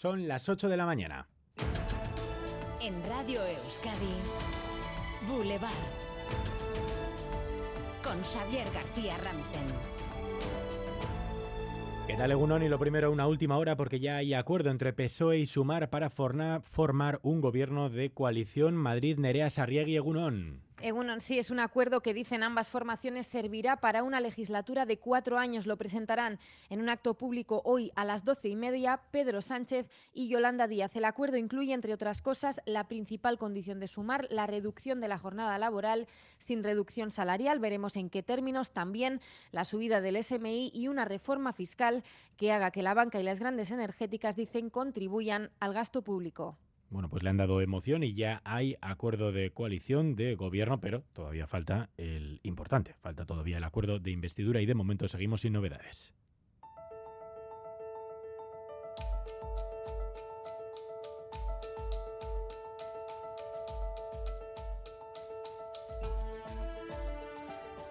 Son 0.00 0.28
las 0.28 0.48
8 0.48 0.68
de 0.68 0.76
la 0.76 0.86
mañana. 0.86 1.26
En 2.80 3.02
Radio 3.08 3.44
Euskadi, 3.44 4.14
Boulevard. 5.26 5.72
Con 8.04 8.22
Xavier 8.22 8.68
García 8.72 9.16
Ramsten. 9.18 9.66
¿Qué 12.06 12.14
tal, 12.14 12.30
Egunon? 12.30 12.62
Y 12.62 12.68
lo 12.68 12.78
primero, 12.78 13.10
una 13.10 13.26
última 13.26 13.58
hora, 13.58 13.74
porque 13.74 13.98
ya 13.98 14.18
hay 14.18 14.34
acuerdo 14.34 14.70
entre 14.70 14.92
PSOE 14.92 15.38
y 15.38 15.46
Sumar 15.46 15.90
para 15.90 16.10
formar 16.10 17.18
un 17.22 17.40
gobierno 17.40 17.90
de 17.90 18.10
coalición 18.10 18.76
Madrid-Nerea 18.76 19.50
Sarriegui 19.50 19.96
Sí, 21.18 21.38
es 21.40 21.50
un 21.50 21.58
acuerdo 21.58 22.02
que 22.02 22.14
dicen 22.14 22.44
ambas 22.44 22.70
formaciones 22.70 23.26
servirá 23.26 23.76
para 23.76 24.04
una 24.04 24.20
legislatura 24.20 24.86
de 24.86 24.98
cuatro 24.98 25.36
años. 25.36 25.66
Lo 25.66 25.76
presentarán 25.76 26.38
en 26.70 26.80
un 26.80 26.88
acto 26.88 27.14
público 27.14 27.62
hoy 27.64 27.90
a 27.96 28.04
las 28.04 28.24
doce 28.24 28.48
y 28.48 28.54
media 28.54 29.00
Pedro 29.10 29.42
Sánchez 29.42 29.88
y 30.14 30.28
Yolanda 30.28 30.68
Díaz. 30.68 30.94
El 30.94 31.04
acuerdo 31.04 31.36
incluye, 31.36 31.74
entre 31.74 31.92
otras 31.92 32.22
cosas, 32.22 32.60
la 32.64 32.86
principal 32.86 33.38
condición 33.38 33.80
de 33.80 33.88
sumar, 33.88 34.28
la 34.30 34.46
reducción 34.46 35.00
de 35.00 35.08
la 35.08 35.18
jornada 35.18 35.58
laboral 35.58 36.06
sin 36.38 36.62
reducción 36.62 37.10
salarial. 37.10 37.58
Veremos 37.58 37.96
en 37.96 38.08
qué 38.08 38.22
términos. 38.22 38.70
También 38.70 39.20
la 39.50 39.64
subida 39.64 40.00
del 40.00 40.22
SMI 40.22 40.70
y 40.72 40.86
una 40.86 41.04
reforma 41.04 41.52
fiscal 41.52 42.04
que 42.36 42.52
haga 42.52 42.70
que 42.70 42.84
la 42.84 42.94
banca 42.94 43.18
y 43.18 43.24
las 43.24 43.40
grandes 43.40 43.72
energéticas, 43.72 44.36
dicen, 44.36 44.70
contribuyan 44.70 45.50
al 45.58 45.74
gasto 45.74 46.02
público. 46.02 46.56
Bueno, 46.90 47.10
pues 47.10 47.22
le 47.22 47.30
han 47.30 47.36
dado 47.36 47.60
emoción 47.60 48.02
y 48.02 48.14
ya 48.14 48.40
hay 48.44 48.76
acuerdo 48.80 49.30
de 49.30 49.50
coalición 49.50 50.16
de 50.16 50.34
gobierno, 50.34 50.80
pero 50.80 51.02
todavía 51.12 51.46
falta 51.46 51.90
el 51.98 52.40
importante, 52.42 52.94
falta 52.94 53.26
todavía 53.26 53.58
el 53.58 53.64
acuerdo 53.64 53.98
de 53.98 54.10
investidura 54.10 54.62
y 54.62 54.66
de 54.66 54.74
momento 54.74 55.06
seguimos 55.06 55.42
sin 55.42 55.52
novedades. 55.52 56.14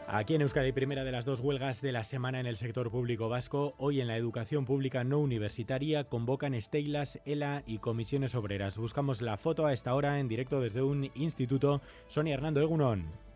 Aquí 0.10 0.36
en 0.36 0.42
Euskadi, 0.42 0.72
primera 0.72 1.04
de 1.04 1.12
las 1.12 1.26
dos 1.26 1.42
huelgas 1.42 1.82
de 1.82 1.92
la 1.92 2.06
semana 2.06 2.40
en 2.40 2.46
el 2.46 2.56
sector 2.56 2.90
público 2.90 3.28
vasco, 3.28 3.76
hoy 3.78 4.00
en 4.00 4.08
la 4.08 4.16
educación 4.16 4.64
pública 4.64 5.04
no 5.04 5.20
universitaria 5.20 6.06
convocan 6.06 6.54
Estelas, 6.54 7.20
ELA 7.26 7.64
y 7.68 7.80
comisiones 7.80 8.34
obreras. 8.34 8.78
Buscamos 8.78 9.22
la 9.22 9.36
foto 9.36 9.66
a 9.66 9.74
esta 9.74 9.94
hora 9.94 10.22
en 10.22 10.30
directo 10.30 10.62
desde 10.62 10.82
un 10.82 11.12
instituto. 11.16 11.82
Sonia 12.08 12.36
Hernando 12.36 12.62
Egunon. 12.62 13.27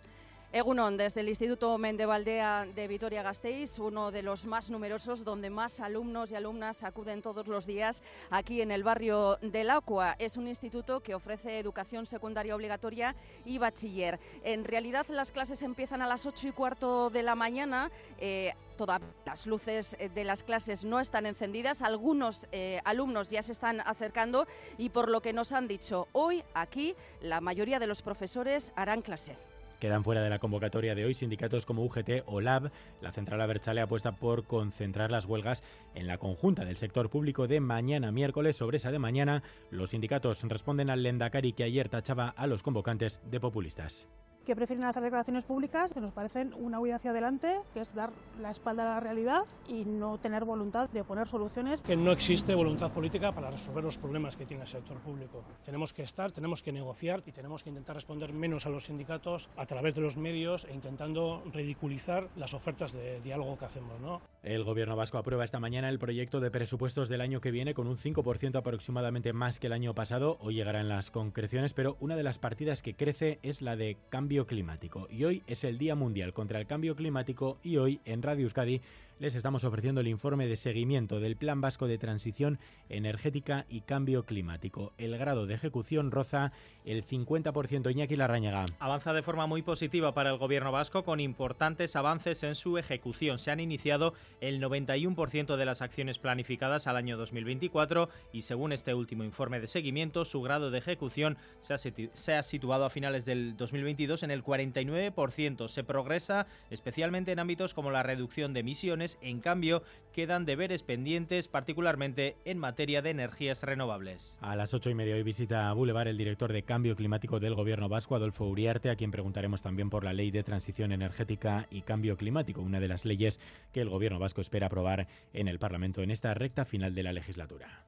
Egunon, 0.54 0.98
desde 0.98 1.22
el 1.22 1.30
Instituto 1.30 1.78
Mendevaldea 1.78 2.68
de 2.76 2.86
Vitoria-Gasteiz, 2.90 3.80
uno 3.80 4.12
de 4.12 4.22
los 4.22 4.46
más 4.46 4.70
numerosos, 4.70 5.24
donde 5.24 5.50
más 5.50 5.80
alumnos 5.80 6.30
y 6.30 6.36
alumnas 6.36 6.84
acuden 6.84 7.22
todos 7.22 7.48
los 7.48 7.66
días 7.66 8.04
aquí 8.30 8.62
en 8.62 8.70
el 8.72 8.84
barrio 8.84 9.38
del 9.42 9.70
Acua. 9.70 10.18
Es 10.20 10.36
un 10.36 10.50
instituto 10.50 11.00
que 11.00 11.16
ofrece 11.16 11.58
educación 11.58 12.06
secundaria 12.06 12.54
obligatoria 12.54 13.16
y 13.46 13.60
bachiller. 13.60 14.20
En 14.44 14.66
realidad 14.66 15.06
las 15.08 15.32
clases 15.32 15.62
empiezan 15.62 16.02
a 16.02 16.08
las 16.08 16.26
8 16.26 16.50
y 16.50 16.52
cuarto 16.52 17.10
de 17.10 17.24
la 17.24 17.36
mañana. 17.36 17.90
Eh, 18.18 18.54
todas 18.76 19.00
las 19.26 19.48
luces 19.48 19.96
eh, 20.00 20.10
de 20.10 20.26
las 20.26 20.44
clases 20.44 20.84
no 20.84 21.00
están 21.00 21.28
encendidas, 21.28 21.82
algunos 21.82 22.50
eh, 22.52 22.82
alumnos 22.84 23.30
ya 23.30 23.42
se 23.42 23.54
están 23.54 23.80
acercando 23.80 24.46
y 24.78 24.90
por 24.90 25.10
lo 25.10 25.22
que 25.22 25.32
nos 25.32 25.54
han 25.54 25.70
dicho, 25.70 26.10
hoy 26.12 26.44
aquí 26.54 26.94
la 27.22 27.40
mayoría 27.40 27.80
de 27.80 27.88
los 27.88 28.02
profesores 28.02 28.74
harán 28.76 29.02
clase. 29.02 29.38
Quedan 29.82 30.04
fuera 30.04 30.22
de 30.22 30.30
la 30.30 30.38
convocatoria 30.38 30.94
de 30.94 31.06
hoy 31.06 31.16
sindicatos 31.16 31.66
como 31.66 31.84
UGT 31.84 32.22
o 32.28 32.40
LAB. 32.40 32.70
La 33.02 33.12
central 33.12 33.42
Abertzale 33.42 33.82
apuesta 33.82 34.16
por 34.16 34.44
concentrar 34.46 35.10
las 35.10 35.26
huelgas 35.26 35.64
en 35.96 36.06
la 36.06 36.20
conjunta 36.20 36.66
del 36.66 36.76
sector 36.76 37.10
público 37.10 37.48
de 37.48 37.62
mañana 37.62 38.12
miércoles. 38.12 38.56
Sobre 38.56 38.78
esa 38.78 38.92
de 38.92 39.00
mañana, 39.00 39.42
los 39.72 39.90
sindicatos 39.90 40.44
responden 40.44 40.92
al 40.92 41.02
Lendakari 41.02 41.54
que 41.54 41.64
ayer 41.64 41.90
tachaba 41.90 42.30
a 42.30 42.46
los 42.46 42.62
convocantes 42.62 43.22
de 43.26 43.40
populistas 43.40 44.08
que 44.46 44.56
prefieren 44.56 44.86
hacer 44.86 45.04
declaraciones 45.04 45.46
públicas 45.46 45.94
que 45.94 46.02
nos 46.02 46.14
parecen 46.14 46.54
una 46.56 46.80
huida 46.80 46.96
hacia 46.96 47.12
adelante, 47.12 47.60
que 47.74 47.82
es 47.82 47.94
dar 47.94 48.12
la 48.40 48.52
espalda 48.52 48.84
a 48.84 48.96
la 48.96 49.00
realidad 49.00 49.46
y 49.68 49.86
no 49.86 50.18
tener 50.18 50.46
voluntad 50.46 50.90
de 50.90 51.04
poner 51.04 51.28
soluciones. 51.28 51.82
Que 51.82 51.96
no 51.96 52.12
existe 52.12 52.56
voluntad 52.56 52.92
política 52.92 53.32
para 53.32 53.52
resolver 53.52 53.84
los 53.84 53.98
problemas 53.98 54.36
que 54.36 54.46
tiene 54.46 54.64
el 54.64 54.70
sector 54.70 54.98
público. 55.00 55.44
Tenemos 55.64 55.94
que 55.94 56.04
estar, 56.04 56.32
tenemos 56.32 56.62
que 56.64 56.72
negociar 56.72 57.22
y 57.26 57.32
tenemos 57.32 57.64
que 57.64 57.70
intentar 57.70 57.96
responder 57.96 58.34
menos 58.34 58.66
a 58.66 58.70
los 58.70 58.86
sindicatos 58.86 59.50
a 59.58 59.66
través 59.66 59.96
de 59.96 60.02
los 60.02 60.18
medios 60.18 60.66
e 60.66 60.74
intentando 60.74 61.44
ridiculizar 61.52 62.30
las 62.36 62.54
ofertas 62.54 62.94
de 62.94 63.22
diálogo 63.22 63.58
que 63.58 63.66
hacemos. 63.66 64.00
¿no? 64.00 64.22
El 64.44 64.64
gobierno 64.64 64.96
vasco 64.96 65.18
aprueba 65.18 65.44
esta 65.44 65.60
mañana 65.60 65.90
el 65.90 66.00
proyecto 66.00 66.40
de 66.40 66.52
presupuestos 66.52 67.10
del 67.10 67.22
año 67.22 67.42
que 67.42 67.52
viene 67.52 67.74
con 67.74 67.88
un 67.88 67.98
5% 67.98 68.56
aproximadamente 68.56 69.34
más 69.34 69.60
que 69.60 69.68
el 69.68 69.74
año 69.74 69.94
pasado. 69.94 70.38
Hoy 70.40 70.56
llegarán 70.56 70.90
las 70.90 71.12
concreciones, 71.12 71.74
pero 71.74 71.98
una 72.00 72.16
de 72.16 72.24
las 72.24 72.40
partidas 72.40 72.82
que 72.82 72.96
crece 72.96 73.40
es 73.44 73.62
la 73.62 73.76
de 73.76 73.98
cambio 74.10 74.31
climático. 74.40 75.08
Y 75.10 75.26
hoy 75.26 75.44
es 75.46 75.64
el 75.64 75.78
Día 75.78 75.94
Mundial 75.96 76.34
contra 76.34 76.60
el 76.60 76.66
Cambio 76.66 76.96
Climático 76.96 77.58
y 77.64 77.78
hoy 77.78 78.00
en 78.06 78.22
Radio 78.22 78.44
Euskadi 78.44 78.82
les 79.22 79.36
estamos 79.36 79.64
ofreciendo 79.64 80.02
el 80.02 80.08
informe 80.08 80.48
de 80.48 80.56
seguimiento 80.56 81.20
del 81.20 81.36
Plan 81.36 81.62
Vasco 81.62 81.88
de 81.88 82.00
Transición 82.00 82.58
Energética 82.90 83.68
y 83.70 83.82
Cambio 83.82 84.24
Climático. 84.24 84.94
El 84.98 85.16
grado 85.16 85.46
de 85.46 85.54
ejecución 85.54 86.10
roza 86.10 86.54
el 86.86 87.06
50% 87.06 87.92
Iñaki 87.92 88.16
Larrañaga. 88.16 88.66
Avanza 88.80 89.14
de 89.14 89.22
forma 89.22 89.46
muy 89.46 89.62
positiva 89.62 90.16
para 90.16 90.32
el 90.32 90.40
gobierno 90.40 90.72
vasco 90.72 91.04
con 91.04 91.20
importantes 91.20 91.96
avances 91.96 92.42
en 92.42 92.56
su 92.56 92.80
ejecución. 92.80 93.38
Se 93.38 93.52
han 93.52 93.60
iniciado 93.60 94.16
el 94.40 94.60
91% 94.60 95.56
de 95.56 95.66
las 95.66 95.84
acciones 95.84 96.18
planificadas 96.18 96.88
al 96.88 96.98
año 96.98 97.16
2024 97.16 98.10
y 98.34 98.42
según 98.42 98.72
este 98.72 98.96
último 98.96 99.24
informe 99.24 99.60
de 99.60 99.68
seguimiento, 99.68 100.26
su 100.26 100.42
grado 100.42 100.72
de 100.72 100.80
ejecución 100.80 101.38
se 101.60 101.76
ha, 101.76 101.78
se 101.78 102.34
ha 102.34 102.42
situado 102.42 102.86
a 102.86 102.90
finales 102.90 103.26
del 103.26 103.56
2022 103.56 104.24
en 104.24 104.32
el 104.32 104.44
49%. 104.44 105.68
Se 105.68 105.84
progresa 105.84 106.48
especialmente 106.72 107.32
en 107.32 107.38
ámbitos 107.38 107.76
como 107.76 107.92
la 107.92 108.02
reducción 108.02 108.54
de 108.54 108.62
emisiones 108.62 109.11
en 109.22 109.40
cambio, 109.40 109.84
quedan 110.12 110.46
deberes 110.46 110.84
pendientes, 110.84 111.48
particularmente 111.48 112.36
en 112.46 112.58
materia 112.58 113.02
de 113.02 113.10
energías 113.10 113.64
renovables. 113.64 114.38
A 114.42 114.56
las 114.56 114.74
ocho 114.74 114.90
y 114.90 114.96
media 114.96 115.16
hoy 115.16 115.24
visita 115.24 115.70
a 115.70 115.74
Boulevard 115.74 116.08
el 116.08 116.18
director 116.18 116.52
de 116.52 116.64
Cambio 116.64 116.96
Climático 116.96 117.40
del 117.40 117.56
Gobierno 117.56 117.90
Vasco, 117.90 118.16
Adolfo 118.16 118.46
Uriarte, 118.46 118.90
a 118.90 118.96
quien 118.96 119.12
preguntaremos 119.12 119.62
también 119.62 119.90
por 119.90 120.04
la 120.04 120.14
Ley 120.14 120.32
de 120.32 120.44
Transición 120.44 120.92
Energética 120.92 121.68
y 121.72 121.82
Cambio 121.82 122.18
Climático, 122.18 122.62
una 122.62 122.80
de 122.80 122.88
las 122.88 123.06
leyes 123.06 123.40
que 123.72 123.82
el 123.82 123.90
Gobierno 123.90 124.20
Vasco 124.20 124.42
espera 124.42 124.68
aprobar 124.68 125.08
en 125.34 125.48
el 125.48 125.60
Parlamento 125.60 126.02
en 126.02 126.12
esta 126.12 126.34
recta 126.34 126.66
final 126.66 126.94
de 126.94 127.04
la 127.04 127.14
legislatura. 127.14 127.86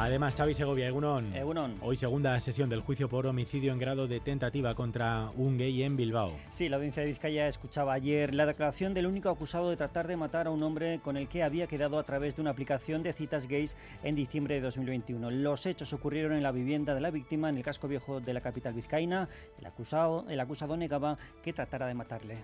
Además, 0.00 0.34
Xavi 0.34 0.54
Segovia, 0.54 0.88
Egunon. 0.88 1.34
Egunon. 1.34 1.76
Hoy 1.82 1.94
segunda 1.94 2.40
sesión 2.40 2.70
del 2.70 2.80
juicio 2.80 3.06
por 3.10 3.26
homicidio 3.26 3.70
en 3.70 3.78
grado 3.78 4.06
de 4.06 4.18
tentativa 4.18 4.74
contra 4.74 5.30
un 5.36 5.58
gay 5.58 5.82
en 5.82 5.94
Bilbao. 5.94 6.32
Sí, 6.48 6.70
la 6.70 6.76
audiencia 6.76 7.02
de 7.02 7.10
Vizcaya 7.10 7.46
escuchaba 7.46 7.92
ayer 7.92 8.34
la 8.34 8.46
declaración 8.46 8.94
del 8.94 9.06
único 9.06 9.28
acusado 9.28 9.68
de 9.68 9.76
tratar 9.76 10.08
de 10.08 10.16
matar 10.16 10.46
a 10.46 10.50
un 10.52 10.62
hombre 10.62 11.00
con 11.04 11.18
el 11.18 11.28
que 11.28 11.42
había 11.42 11.66
quedado 11.66 11.98
a 11.98 12.02
través 12.04 12.34
de 12.34 12.40
una 12.40 12.52
aplicación 12.52 13.02
de 13.02 13.12
citas 13.12 13.46
gays 13.46 13.76
en 14.02 14.14
diciembre 14.14 14.54
de 14.54 14.62
2021. 14.62 15.30
Los 15.32 15.66
hechos 15.66 15.92
ocurrieron 15.92 16.32
en 16.32 16.42
la 16.42 16.50
vivienda 16.50 16.94
de 16.94 17.02
la 17.02 17.10
víctima 17.10 17.50
en 17.50 17.58
el 17.58 17.62
casco 17.62 17.86
viejo 17.86 18.20
de 18.20 18.32
la 18.32 18.40
capital 18.40 18.72
vizcaína. 18.72 19.28
El 19.58 19.66
acusado, 19.66 20.24
el 20.30 20.40
acusado 20.40 20.78
negaba 20.78 21.18
que 21.42 21.52
tratara 21.52 21.86
de 21.86 21.92
matarle 21.92 22.38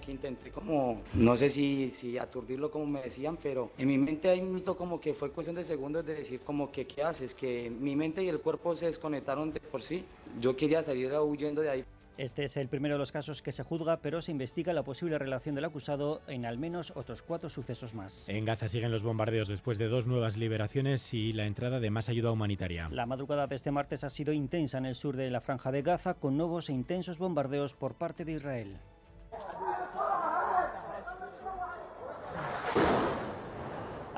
que 0.00 0.12
intenté 0.12 0.50
como, 0.50 1.02
no 1.14 1.36
sé 1.36 1.50
si, 1.50 1.90
si 1.90 2.18
aturdirlo 2.18 2.70
como 2.70 2.86
me 2.86 3.02
decían, 3.02 3.38
pero 3.42 3.70
en 3.78 3.88
mi 3.88 3.98
mente 3.98 4.28
hay 4.28 4.40
un 4.40 4.54
mito 4.54 4.76
como 4.76 5.00
que 5.00 5.14
fue 5.14 5.30
cuestión 5.30 5.56
de 5.56 5.64
segundos 5.64 6.04
de 6.04 6.14
decir 6.14 6.40
como 6.40 6.70
que 6.70 6.86
qué 6.86 7.02
haces, 7.02 7.34
que 7.34 7.70
mi 7.70 7.96
mente 7.96 8.22
y 8.22 8.28
el 8.28 8.40
cuerpo 8.40 8.74
se 8.76 8.86
desconectaron 8.86 9.52
de 9.52 9.60
por 9.60 9.82
sí. 9.82 10.04
Yo 10.40 10.56
quería 10.56 10.82
salir 10.82 11.12
huyendo 11.12 11.62
de 11.62 11.70
ahí. 11.70 11.84
Este 12.20 12.44
es 12.44 12.58
el 12.58 12.68
primero 12.68 12.96
de 12.96 12.98
los 12.98 13.12
casos 13.12 13.40
que 13.40 13.50
se 13.50 13.62
juzga, 13.62 13.96
pero 13.98 14.20
se 14.20 14.30
investiga 14.30 14.74
la 14.74 14.82
posible 14.82 15.18
relación 15.18 15.54
del 15.54 15.64
acusado 15.64 16.20
en 16.26 16.44
al 16.44 16.58
menos 16.58 16.92
otros 16.94 17.22
cuatro 17.22 17.48
sucesos 17.48 17.94
más. 17.94 18.28
En 18.28 18.44
Gaza 18.44 18.68
siguen 18.68 18.90
los 18.90 19.02
bombardeos 19.02 19.48
después 19.48 19.78
de 19.78 19.88
dos 19.88 20.06
nuevas 20.06 20.36
liberaciones 20.36 21.14
y 21.14 21.32
la 21.32 21.46
entrada 21.46 21.80
de 21.80 21.90
más 21.90 22.10
ayuda 22.10 22.30
humanitaria. 22.30 22.90
La 22.90 23.06
madrugada 23.06 23.46
de 23.46 23.56
este 23.56 23.70
martes 23.70 24.04
ha 24.04 24.10
sido 24.10 24.34
intensa 24.34 24.76
en 24.76 24.84
el 24.84 24.96
sur 24.96 25.16
de 25.16 25.30
la 25.30 25.40
franja 25.40 25.72
de 25.72 25.80
Gaza, 25.80 26.12
con 26.12 26.36
nuevos 26.36 26.68
e 26.68 26.74
intensos 26.74 27.16
bombardeos 27.16 27.72
por 27.72 27.94
parte 27.94 28.26
de 28.26 28.32
Israel. 28.32 28.76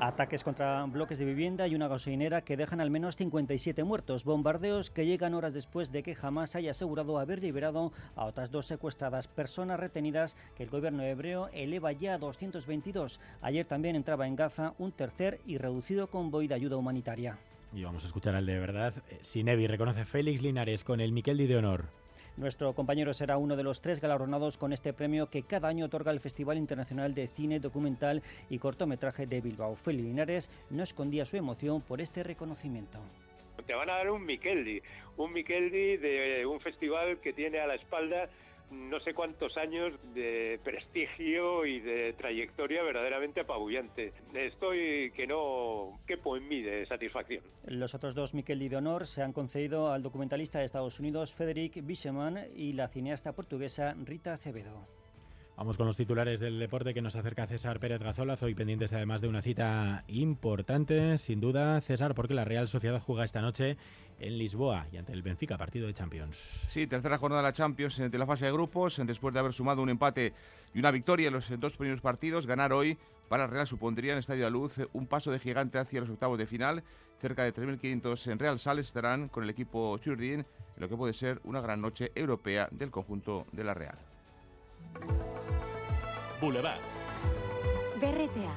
Ataques 0.05 0.43
contra 0.43 0.85
bloques 0.87 1.17
de 1.21 1.25
vivienda 1.25 1.69
y 1.69 1.77
una 1.77 1.87
gasolinera 1.87 2.43
que 2.43 2.57
dejan 2.57 2.81
al 2.81 2.91
menos 2.91 3.15
57 3.15 3.85
muertos. 3.85 4.25
Bombardeos 4.25 4.91
que 4.91 5.07
llegan 5.07 5.33
horas 5.33 5.55
después 5.55 5.93
de 5.93 6.03
que 6.03 6.17
jamás 6.17 6.57
haya 6.57 6.73
asegurado 6.73 7.21
haber 7.21 7.41
liberado 7.41 7.93
a 8.17 8.25
otras 8.25 8.51
dos 8.51 8.67
secuestradas 8.67 9.29
personas 9.29 9.79
retenidas 9.79 10.37
que 10.57 10.65
el 10.65 10.71
gobierno 10.71 11.05
hebreo 11.05 11.51
eleva 11.53 11.93
ya 11.93 12.15
a 12.15 12.19
222. 12.19 13.21
Ayer 13.43 13.65
también 13.65 13.95
entraba 13.95 14.27
en 14.27 14.35
Gaza 14.35 14.75
un 14.77 14.91
tercer 14.91 15.39
y 15.47 15.59
reducido 15.59 16.09
convoy 16.09 16.49
de 16.49 16.57
ayuda 16.57 16.77
humanitaria. 16.77 17.39
Y 17.73 17.85
vamos 17.85 18.03
a 18.03 18.09
escuchar 18.09 18.35
al 18.35 18.45
de 18.45 18.59
verdad. 18.59 18.95
Eh, 19.09 19.19
Sinevi 19.21 19.69
reconoce 19.69 20.05
Félix 20.05 20.43
Linares 20.43 20.83
con 20.83 21.01
el 21.01 21.13
Miquel 21.13 21.47
de 21.47 21.57
Honor. 21.57 22.02
Nuestro 22.39 22.73
compañero 22.73 23.13
será 23.13 23.37
uno 23.37 23.57
de 23.57 23.63
los 23.63 23.83
tres 23.83 24.01
galardonados 24.01 24.57
con 24.57 24.73
este 24.73 24.95
premio 24.95 25.29
que 25.29 25.43
cada 25.43 25.69
año 25.69 25.85
otorga 25.85 26.13
el 26.13 26.21
Festival 26.21 26.57
Internacional 26.57 27.15
de 27.15 27.27
Cine 27.27 27.61
Documental 27.61 28.23
y 28.49 28.59
Cortometraje 28.59 29.27
de 29.27 29.43
Bilbao. 29.43 29.77
Félix 29.77 30.05
Linares 30.05 30.51
no 30.71 30.83
escondía 30.83 31.27
su 31.27 31.37
emoción 31.37 31.83
por 31.83 32.01
este 32.01 32.23
reconocimiento. 32.23 32.99
Te 33.67 33.75
van 33.75 33.91
a 33.91 33.97
dar 33.97 34.11
un 34.11 34.25
Mikeldi, 34.25 34.81
un 35.19 35.35
de 35.35 36.47
un 36.47 36.59
festival 36.61 37.19
que 37.21 37.35
tiene 37.35 37.61
a 37.61 37.67
la 37.67 37.75
espalda 37.75 38.31
no 38.73 39.01
sé 39.01 39.15
cuántos 39.15 39.57
años 39.57 39.93
de 40.15 40.61
prestigio 40.65 41.67
y 41.67 41.81
de 41.81 42.13
trayectoria 42.15 42.83
verdaderamente 42.83 43.41
apabullante. 43.41 44.13
Estoy 44.35 45.13
que 45.13 45.27
no 45.27 46.01
quepo 46.07 46.37
en 46.37 46.49
mí 46.49 46.63
de 46.63 46.87
satisfacción. 46.87 47.45
Los 47.67 47.95
otros 47.95 48.15
dos 48.15 48.35
Mikeldi 48.35 48.69
de 48.69 48.77
honor 48.77 49.07
se 49.07 49.23
han 49.23 49.33
concedido 49.33 49.93
al 49.93 50.03
documentalista 50.03 50.59
de 50.59 50.65
Estados 50.65 50.99
Unidos 51.01 51.33
Frederick 51.33 51.85
Biseman 51.85 52.47
y 52.55 52.73
la 52.73 52.89
cineasta 52.89 53.33
portuguesa 53.33 53.95
Rita 54.05 54.35
Acevedo. 54.35 55.02
Vamos 55.57 55.77
con 55.77 55.87
los 55.87 55.97
titulares 55.97 56.41
del 56.41 56.59
deporte 56.59 56.95
que 56.95 57.03
nos 57.03 57.15
acerca 57.15 57.47
César 57.47 57.79
Pérez 57.79 58.01
Gazolas, 58.01 58.43
hoy 58.43 58.55
pendientes 58.55 58.93
además 58.95 59.21
de 59.21 59.29
una 59.29 59.43
cita 59.43 60.03
importante, 60.09 61.19
sin 61.19 61.41
duda, 61.41 61.81
César, 61.81 62.15
porque 62.15 62.35
la 62.35 62.45
Real 62.45 62.69
Sociedad 62.69 63.01
juega 63.01 63.25
esta 63.25 63.43
noche 63.43 63.77
en 64.19 64.39
Lisboa 64.39 64.87
y 64.91 64.97
ante 64.97 65.13
el 65.13 65.23
Benfica, 65.23 65.59
partido 65.59 65.87
de 65.87 65.95
Champions. 65.95 66.65
Sí, 66.69 66.87
tercera 66.87 67.19
jornada 67.19 67.43
de 67.43 67.49
la 67.49 67.53
Champions 67.53 67.99
de 67.99 68.19
la 68.19 68.27
fase 68.27 68.47
de 68.47 68.53
grupos, 68.53 69.01
después 69.05 69.35
de 69.35 69.41
haber 69.41 69.53
sumado 69.53 69.83
un 69.83 69.91
empate 69.91 70.33
y 70.75 70.79
una 70.79 70.91
victoria 70.91 71.29
en 71.29 71.35
los 71.35 71.49
dos 71.61 71.77
primeros 71.77 72.01
partidos, 72.01 72.47
ganar 72.47 72.73
hoy 72.73 72.97
para 73.29 73.47
Real 73.47 73.67
supondría 73.67 74.13
en 74.13 74.19
Estadio 74.19 74.45
de 74.45 74.51
Luz 74.51 74.81
un 74.93 75.07
paso 75.07 75.31
de 75.31 75.39
gigante 75.39 75.79
hacia 75.79 76.01
los 76.01 76.11
octavos 76.11 76.39
de 76.39 76.47
final. 76.47 76.83
Cerca 77.21 77.45
de 77.45 77.55
3.500 77.55 78.33
en 78.33 78.39
Real 78.39 78.59
Sales 78.59 78.87
estarán 78.87 79.29
con 79.29 79.45
el 79.45 79.51
equipo 79.51 79.97
Churdin, 79.99 80.41
en 80.41 80.47
lo 80.77 80.89
que 80.89 80.97
puede 80.97 81.13
ser 81.13 81.41
una 81.45 81.61
gran 81.61 81.81
noche 81.81 82.11
europea 82.15 82.69
del 82.73 82.91
conjunto 82.91 83.47
de 83.53 83.65
la 83.65 83.75
Real. 83.75 83.99
Boulevard. 86.43 86.81
BRTA, 88.01 88.53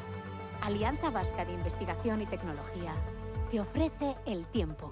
Alianza 0.64 1.12
Vasca 1.12 1.46
de 1.46 1.54
Investigación 1.54 2.20
y 2.24 2.26
Tecnología, 2.26 2.94
te 3.52 3.60
ofrece 3.60 4.16
el 4.26 4.48
tiempo. 4.48 4.92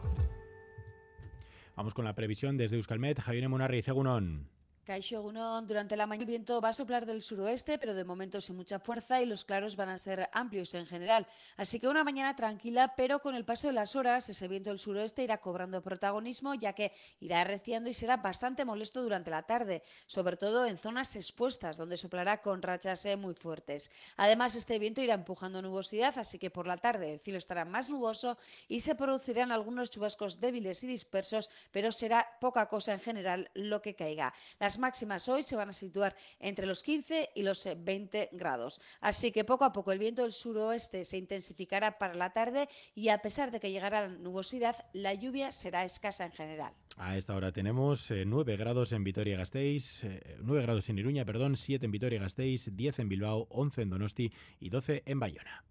Vamos 1.75 1.95
con 1.95 2.05
la 2.05 2.13
previsión 2.13 2.55
desde 2.55 2.75
Euskalmet. 2.75 3.19
Javier 3.19 3.49
Munarri, 3.49 3.81
Cegunón. 3.81 4.47
Caixo 4.85 5.21
durante 5.21 5.95
la 5.95 6.05
mañana 6.07 6.23
el 6.23 6.27
viento 6.27 6.61
va 6.61 6.69
a 6.69 6.73
soplar 6.73 7.05
del 7.05 7.21
suroeste, 7.21 7.77
pero 7.77 7.93
de 7.93 8.03
momento 8.03 8.39
sin 8.39 8.55
mucha 8.55 8.79
fuerza 8.79 9.21
y 9.21 9.25
los 9.25 9.45
claros 9.45 9.75
van 9.75 9.89
a 9.89 9.97
ser 9.97 10.29
amplios 10.31 10.73
en 10.73 10.85
general. 10.85 11.27
Así 11.57 11.79
que 11.79 11.87
una 11.87 12.03
mañana 12.03 12.35
tranquila, 12.35 12.93
pero 12.95 13.19
con 13.19 13.35
el 13.35 13.45
paso 13.45 13.67
de 13.67 13.73
las 13.73 13.95
horas 13.95 14.29
ese 14.29 14.47
viento 14.47 14.69
del 14.69 14.79
suroeste 14.79 15.23
irá 15.23 15.39
cobrando 15.39 15.81
protagonismo, 15.81 16.53
ya 16.53 16.73
que 16.73 16.91
irá 17.19 17.41
arreciando 17.41 17.89
y 17.89 17.93
será 17.93 18.17
bastante 18.17 18.63
molesto 18.63 19.01
durante 19.01 19.31
la 19.31 19.43
tarde, 19.43 19.83
sobre 20.05 20.37
todo 20.37 20.65
en 20.65 20.77
zonas 20.77 21.15
expuestas, 21.15 21.77
donde 21.77 21.97
soplará 21.97 22.41
con 22.41 22.61
rachas 22.61 23.05
eh, 23.05 23.17
muy 23.17 23.33
fuertes. 23.33 23.89
Además, 24.17 24.55
este 24.55 24.79
viento 24.79 25.01
irá 25.01 25.13
empujando 25.13 25.61
nubosidad, 25.61 26.17
así 26.19 26.37
que 26.39 26.51
por 26.51 26.67
la 26.67 26.77
tarde 26.77 27.13
el 27.13 27.19
cielo 27.19 27.37
estará 27.37 27.65
más 27.65 27.89
nuboso 27.89 28.37
y 28.67 28.81
se 28.81 28.95
producirán 28.95 29.51
algunos 29.51 29.89
chubascos 29.89 30.39
débiles 30.39 30.83
y 30.83 30.87
dispersos, 30.87 31.49
pero 31.71 31.91
será 31.91 32.37
poca 32.39 32.67
cosa 32.67 32.93
en 32.93 32.99
general 32.99 33.49
lo 33.53 33.81
que 33.81 33.95
caiga. 33.95 34.33
Las 34.59 34.72
máximas 34.77 35.27
hoy 35.29 35.43
se 35.43 35.55
van 35.55 35.69
a 35.69 35.73
situar 35.73 36.15
entre 36.39 36.65
los 36.65 36.83
15 36.83 37.29
y 37.35 37.43
los 37.43 37.67
20 37.77 38.21
eh, 38.21 38.29
grados. 38.31 38.81
Así 39.01 39.31
que 39.31 39.43
poco 39.43 39.65
a 39.65 39.71
poco 39.71 39.91
el 39.91 39.99
viento 39.99 40.23
del 40.23 40.31
suroeste 40.31 41.05
se 41.05 41.17
intensificará 41.17 41.97
para 41.97 42.13
la 42.13 42.31
tarde 42.31 42.67
y 42.95 43.09
a 43.09 43.19
pesar 43.19 43.51
de 43.51 43.59
que 43.59 43.71
llegará 43.71 44.07
la 44.07 44.17
nubosidad, 44.17 44.75
la 44.93 45.13
lluvia 45.13 45.51
será 45.51 45.83
escasa 45.83 46.25
en 46.25 46.31
general. 46.31 46.73
A 46.97 47.17
esta 47.17 47.35
hora 47.35 47.51
tenemos 47.51 48.11
9 48.11 48.53
eh, 48.53 48.57
grados 48.57 48.91
en 48.91 49.03
Vitoria-Gasteiz, 49.03 50.03
9 50.41 50.59
eh, 50.59 50.63
grados 50.63 50.89
en 50.89 50.99
Iruña, 50.99 51.25
perdón, 51.25 51.57
7 51.57 51.85
en 51.85 51.91
Vitoria-Gasteiz, 51.91 52.75
10 52.75 52.99
en 52.99 53.09
Bilbao, 53.09 53.47
11 53.49 53.81
en 53.81 53.89
Donosti 53.89 54.31
y 54.59 54.69
12 54.69 55.03
en 55.05 55.19
Bayona. 55.19 55.65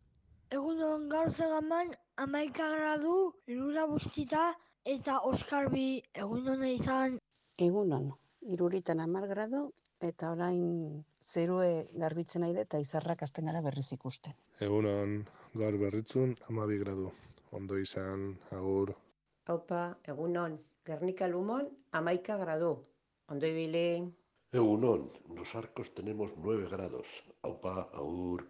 Egunon 0.52 1.08
gaur 1.08 1.30
zegaman 1.32 1.94
amaika 2.22 2.66
gradu, 2.68 3.12
irura 3.46 3.86
bustita 3.92 4.42
eta 4.94 5.20
Oskarbi 5.28 6.02
egunon 6.24 6.64
izan. 6.68 7.14
Egunon, 7.66 8.10
iruritan 8.42 9.00
amar 9.00 9.26
grado, 9.28 9.72
eta 10.00 10.32
orain 10.32 11.04
zerue 11.20 11.88
garbitzen 11.94 12.42
nahi 12.42 12.56
eta 12.64 12.80
izarrak 12.82 13.22
azten 13.22 13.46
gara 13.50 13.62
berriz 13.62 13.92
ikusten. 13.92 14.34
Egunon, 14.60 15.22
gaur 15.54 15.78
berritzun, 15.78 16.34
amabi 16.48 16.78
gradu. 16.78 17.12
Ondo 17.52 17.78
izan, 17.78 18.32
agur. 18.50 18.94
Haupa, 19.46 19.96
egunon, 20.08 20.58
Gernika 20.86 21.28
Lumon, 21.28 21.68
amaika 21.92 22.36
gradu. 22.36 22.72
Ondo 23.28 23.46
ibili. 23.46 24.02
Egunon, 24.52 25.10
nos 25.28 25.54
arcos 25.54 25.94
tenemos 25.94 26.32
9 26.36 26.68
grados. 26.70 27.06
Haupa, 27.42 27.88
agur. 27.92 28.48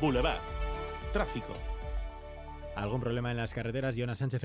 Boulevard. 0.00 0.42
Tráfico. 1.12 1.73
¿Algún 2.76 3.00
problema 3.00 3.30
en 3.30 3.36
las 3.36 3.54
carreteras, 3.54 3.96
Jonas 3.96 4.18
Sánchez 4.18 4.42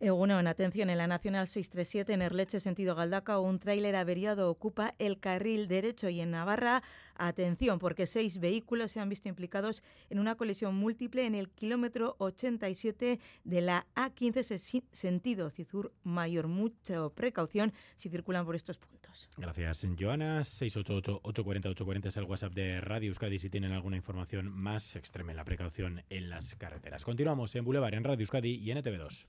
Egunon? 0.00 0.40
en 0.40 0.46
atención, 0.46 0.90
en 0.90 0.98
la 0.98 1.06
Nacional 1.06 1.48
637 1.48 2.12
en 2.12 2.22
Erleche, 2.22 2.60
sentido 2.60 2.94
Galdaca, 2.94 3.40
un 3.40 3.58
tráiler 3.58 3.96
averiado 3.96 4.50
ocupa 4.50 4.94
el 4.98 5.18
carril 5.18 5.66
derecho 5.66 6.08
y 6.08 6.20
en 6.20 6.30
Navarra, 6.30 6.82
atención, 7.16 7.78
porque 7.78 8.06
seis 8.06 8.38
vehículos 8.38 8.92
se 8.92 9.00
han 9.00 9.08
visto 9.08 9.28
implicados 9.28 9.82
en 10.08 10.20
una 10.20 10.36
colisión 10.36 10.76
múltiple 10.76 11.26
en 11.26 11.34
el 11.34 11.48
kilómetro 11.48 12.14
87 12.18 13.18
de 13.42 13.60
la 13.60 13.86
A15 13.96 14.84
sentido 14.92 15.50
Cizur 15.50 15.92
Mayor. 16.04 16.46
Mucha 16.46 17.08
precaución 17.10 17.72
si 17.96 18.08
circulan 18.08 18.44
por 18.44 18.54
estos 18.54 18.78
puntos. 18.78 19.28
Gracias, 19.36 19.86
Joana. 19.98 20.42
688-840-840 20.42 22.06
es 22.06 22.16
el 22.16 22.24
WhatsApp 22.24 22.52
de 22.52 22.80
Radio 22.80 23.08
Euskadi 23.08 23.38
si 23.38 23.50
tienen 23.50 23.72
alguna 23.72 23.96
información 23.96 24.48
más, 24.48 24.94
extreme 24.96 25.34
la 25.34 25.44
precaución 25.44 26.04
en 26.08 26.30
las 26.30 26.54
carreteras. 26.54 27.04
Continuamos 27.04 27.54
en 27.56 27.64
Boulevard, 27.64 27.94
en 27.94 28.04
Radio 28.04 28.22
Euskadi 28.22 28.54
y 28.54 28.70
en 28.70 28.78
ETV2. 28.78 29.28